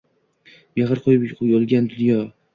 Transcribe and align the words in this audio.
Mehr 0.79 0.97
quyib 1.03 1.27
yolgon 1.51 1.91
dunyoga 1.95 2.27